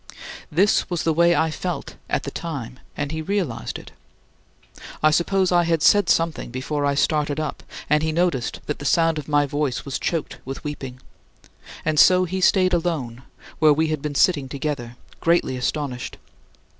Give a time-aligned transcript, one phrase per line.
[0.51, 3.91] This was the way I felt at the time, and he realized it.
[5.03, 8.83] I suppose I had said something before I started up and he noticed that the
[8.85, 11.01] sound of my voice was choked with weeping.
[11.85, 13.21] And so he stayed alone,
[13.59, 16.17] where we had been sitting together, greatly astonished.